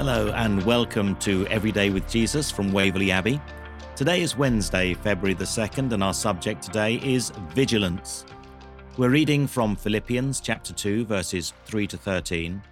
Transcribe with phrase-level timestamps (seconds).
[0.00, 3.38] Hello, and welcome to Everyday with Jesus from Waverley Abbey.
[3.96, 8.24] Today is Wednesday, February the 2nd, and our subject today is vigilance.
[8.96, 12.62] We're reading from Philippians chapter 2, verses 3 to 13.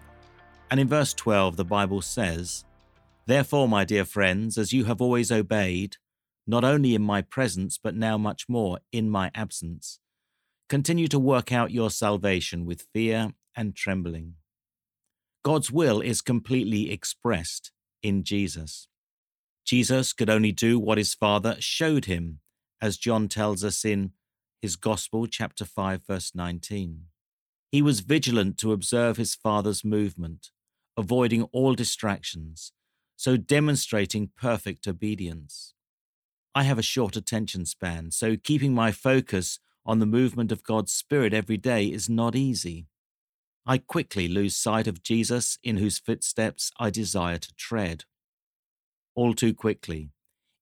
[0.71, 2.65] And in verse 12, the Bible says,
[3.27, 5.97] Therefore, my dear friends, as you have always obeyed,
[6.47, 10.01] not only in my presence, but now much more in my absence,
[10.71, 14.37] continue to work out your salvation with fear and trembling.
[15.45, 17.71] God's will is completely expressed
[18.03, 18.89] in Jesus.
[19.65, 22.41] Jesus could only do what his Father showed him,
[22.81, 24.13] as John tells us in
[24.61, 27.03] his Gospel, chapter 5, verse 19.
[27.71, 30.51] He was vigilant to observe his Father's movement,
[30.97, 32.73] avoiding all distractions,
[33.15, 35.75] so demonstrating perfect obedience.
[36.55, 40.93] I have a short attention span, so keeping my focus on the movement of God's
[40.93, 42.87] Spirit every day is not easy.
[43.71, 48.05] I quickly lose sight of Jesus in whose footsteps I desire to tread.
[49.15, 50.09] All too quickly,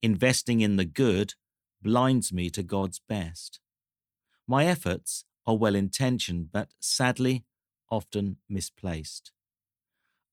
[0.03, 1.34] investing in the good
[1.81, 3.61] blinds me to God's best.
[4.49, 7.45] My efforts are well intentioned, but sadly,
[7.93, 9.31] often misplaced.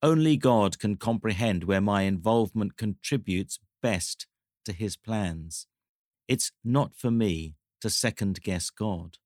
[0.02, 4.26] Only God can comprehend where my involvement contributes best
[4.64, 5.68] to His plans.
[6.26, 9.18] It's not for me to second guess God.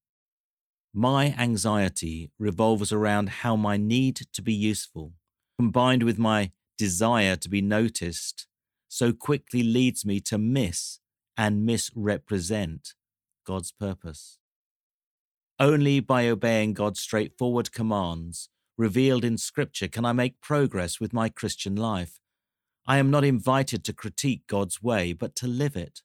[0.94, 5.12] My anxiety revolves around how my need to be useful,
[5.58, 8.46] combined with my desire to be noticed,
[8.88, 11.00] so quickly leads me to miss
[11.36, 12.94] and misrepresent
[13.46, 14.38] God's purpose.
[15.60, 21.28] Only by obeying God's straightforward commands revealed in Scripture can I make progress with my
[21.28, 22.20] Christian life.
[22.86, 26.00] I am not invited to critique God's way, but to live it.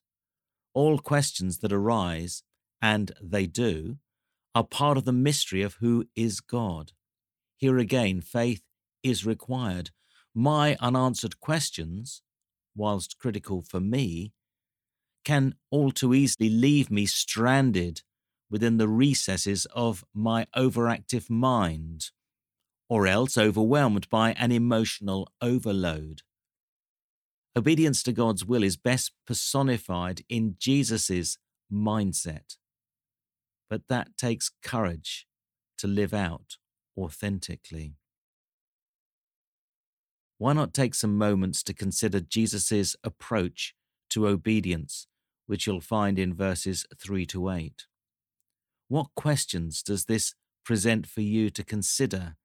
[0.74, 2.42] All questions that arise,
[2.82, 3.98] and they do,
[4.54, 6.92] are part of the mystery of who is God.
[7.56, 8.62] Here again, faith
[9.02, 9.90] is required.
[10.34, 12.22] My unanswered questions,
[12.76, 14.32] whilst critical for me,
[15.24, 18.02] can all too easily leave me stranded
[18.50, 22.10] within the recesses of my overactive mind,
[22.88, 26.22] or else overwhelmed by an emotional overload.
[27.56, 31.38] Obedience to God's will is best personified in Jesus'
[31.72, 32.56] mindset
[33.74, 35.26] but that takes courage
[35.76, 36.58] to live out
[36.96, 37.96] authentically.
[40.38, 43.74] Why not take some moments to consider Jesus' approach
[44.10, 45.08] to obedience,
[45.46, 47.86] which you'll find in verses 3 to 8?
[48.86, 52.36] What questions does this present for you to consider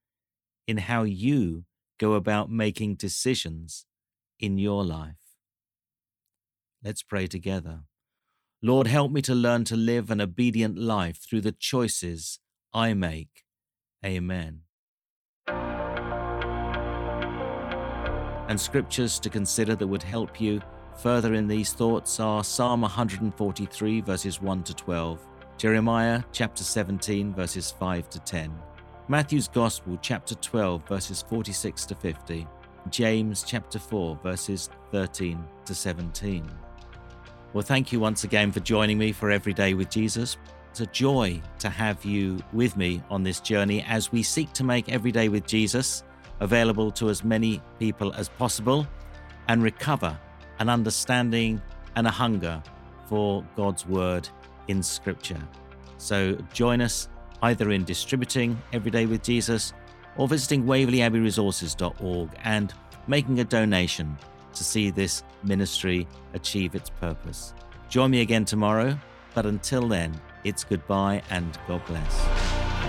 [0.66, 1.62] in how you
[2.00, 3.86] go about making decisions
[4.40, 5.36] in your life?
[6.82, 7.82] Let's pray together.
[8.62, 12.40] Lord, help me to learn to live an obedient life through the choices
[12.74, 13.44] I make.
[14.04, 14.64] Amen.
[18.48, 20.60] And scriptures to consider that would help you
[21.00, 27.70] further in these thoughts are Psalm 143, verses 1 to 12, Jeremiah chapter 17, verses
[27.70, 28.52] 5 to 10,
[29.08, 32.46] Matthew's Gospel, chapter 12, verses 46 to 50,
[32.90, 36.50] James chapter 4, verses 13 to 17.
[37.52, 40.36] Well, thank you once again for joining me for Every Day with Jesus.
[40.70, 44.62] It's a joy to have you with me on this journey as we seek to
[44.62, 46.04] make Every Day with Jesus
[46.38, 48.86] available to as many people as possible
[49.48, 50.16] and recover
[50.60, 51.60] an understanding
[51.96, 52.62] and a hunger
[53.08, 54.28] for God's Word
[54.68, 55.42] in Scripture.
[55.98, 57.08] So join us
[57.42, 59.72] either in distributing Every Day with Jesus
[60.16, 62.72] or visiting waverleyabbeyresources.org and
[63.08, 64.16] making a donation
[64.54, 67.54] to see this ministry achieve its purpose.
[67.88, 68.98] Join me again tomorrow,
[69.34, 72.79] but until then, it's goodbye and God bless.